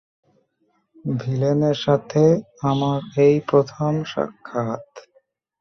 [1.05, 2.23] ভিলেনের সাথে
[2.61, 4.85] আমার এই প্রথম সাক্ষাৎ।